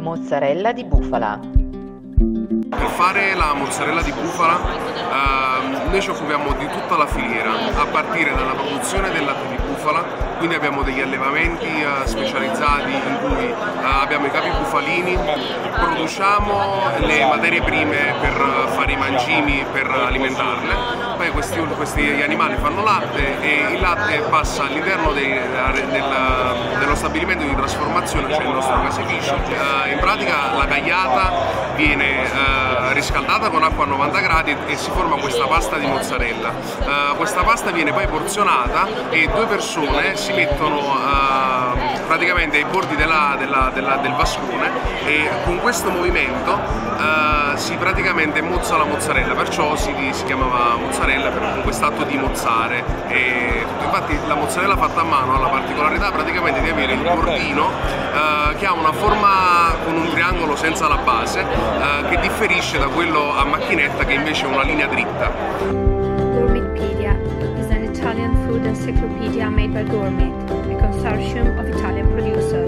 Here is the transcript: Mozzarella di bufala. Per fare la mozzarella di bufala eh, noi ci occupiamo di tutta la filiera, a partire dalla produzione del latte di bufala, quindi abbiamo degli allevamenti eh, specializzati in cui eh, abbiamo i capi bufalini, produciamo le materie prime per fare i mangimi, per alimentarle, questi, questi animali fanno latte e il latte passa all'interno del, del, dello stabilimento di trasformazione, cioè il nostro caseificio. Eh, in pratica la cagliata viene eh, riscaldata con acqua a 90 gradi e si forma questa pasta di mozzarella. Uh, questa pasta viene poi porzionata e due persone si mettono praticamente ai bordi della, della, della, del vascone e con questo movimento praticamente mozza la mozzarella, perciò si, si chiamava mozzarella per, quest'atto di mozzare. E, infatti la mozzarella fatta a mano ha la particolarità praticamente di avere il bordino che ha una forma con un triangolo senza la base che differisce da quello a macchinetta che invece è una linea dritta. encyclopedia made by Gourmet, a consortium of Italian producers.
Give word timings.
Mozzarella 0.00 0.72
di 0.72 0.84
bufala. 0.84 1.38
Per 2.70 2.88
fare 2.96 3.34
la 3.34 3.52
mozzarella 3.52 4.00
di 4.00 4.10
bufala 4.10 4.58
eh, 4.58 5.88
noi 5.90 6.00
ci 6.00 6.08
occupiamo 6.08 6.54
di 6.54 6.66
tutta 6.68 6.96
la 6.96 7.06
filiera, 7.06 7.50
a 7.76 7.84
partire 7.84 8.34
dalla 8.34 8.54
produzione 8.54 9.10
del 9.10 9.26
latte 9.26 9.48
di 9.48 9.56
bufala, 9.66 10.02
quindi 10.38 10.54
abbiamo 10.54 10.82
degli 10.82 11.02
allevamenti 11.02 11.66
eh, 11.66 12.06
specializzati 12.06 12.90
in 12.90 13.18
cui 13.20 13.44
eh, 13.44 13.54
abbiamo 13.82 14.24
i 14.24 14.30
capi 14.30 14.48
bufalini, 14.48 15.18
produciamo 15.78 16.96
le 17.00 17.26
materie 17.26 17.60
prime 17.60 18.14
per 18.18 18.32
fare 18.68 18.92
i 18.92 18.96
mangimi, 18.96 19.62
per 19.70 19.90
alimentarle, 19.90 21.01
questi, 21.32 21.58
questi 21.58 22.22
animali 22.22 22.56
fanno 22.56 22.82
latte 22.82 23.40
e 23.40 23.72
il 23.72 23.80
latte 23.80 24.20
passa 24.30 24.64
all'interno 24.64 25.12
del, 25.12 25.40
del, 25.90 26.78
dello 26.78 26.94
stabilimento 26.94 27.44
di 27.44 27.54
trasformazione, 27.54 28.32
cioè 28.32 28.44
il 28.44 28.50
nostro 28.50 28.80
caseificio. 28.82 29.34
Eh, 29.34 29.92
in 29.92 29.98
pratica 29.98 30.54
la 30.56 30.66
cagliata 30.66 31.32
viene 31.74 32.24
eh, 32.24 32.92
riscaldata 32.92 33.48
con 33.50 33.62
acqua 33.62 33.84
a 33.84 33.88
90 33.88 34.20
gradi 34.20 34.56
e 34.66 34.76
si 34.76 34.90
forma 34.90 35.16
questa 35.16 35.46
pasta 35.46 35.76
di 35.78 35.86
mozzarella. 35.86 36.50
Uh, 36.50 37.16
questa 37.16 37.42
pasta 37.42 37.70
viene 37.70 37.92
poi 37.92 38.06
porzionata 38.06 38.86
e 39.10 39.28
due 39.32 39.46
persone 39.46 40.16
si 40.16 40.32
mettono 40.32 40.98
praticamente 42.06 42.58
ai 42.58 42.64
bordi 42.64 42.94
della, 42.96 43.36
della, 43.38 43.70
della, 43.72 43.96
del 43.96 44.12
vascone 44.12 44.70
e 45.06 45.28
con 45.44 45.60
questo 45.60 45.90
movimento 45.90 46.60
praticamente 47.82 48.40
mozza 48.42 48.76
la 48.76 48.84
mozzarella, 48.84 49.34
perciò 49.34 49.74
si, 49.74 49.92
si 50.12 50.24
chiamava 50.24 50.76
mozzarella 50.76 51.30
per, 51.30 51.62
quest'atto 51.64 52.04
di 52.04 52.16
mozzare. 52.16 52.84
E, 53.08 53.66
infatti 53.82 54.16
la 54.28 54.36
mozzarella 54.36 54.76
fatta 54.76 55.00
a 55.00 55.04
mano 55.04 55.34
ha 55.34 55.40
la 55.40 55.48
particolarità 55.48 56.12
praticamente 56.12 56.60
di 56.60 56.68
avere 56.70 56.92
il 56.92 57.00
bordino 57.00 57.70
che 58.56 58.66
ha 58.66 58.72
una 58.72 58.92
forma 58.92 59.74
con 59.84 59.96
un 59.96 60.08
triangolo 60.10 60.54
senza 60.54 60.86
la 60.86 60.98
base 60.98 61.44
che 62.08 62.20
differisce 62.20 62.78
da 62.78 62.86
quello 62.86 63.36
a 63.36 63.44
macchinetta 63.44 64.04
che 64.04 64.12
invece 64.12 64.44
è 64.44 64.48
una 64.48 64.62
linea 64.62 64.86
dritta. 64.86 65.80
encyclopedia 68.72 69.48
made 69.48 69.72
by 69.72 69.84
Gourmet, 69.84 70.32
a 70.50 70.76
consortium 70.76 71.58
of 71.58 71.68
Italian 71.68 72.08
producers. 72.10 72.61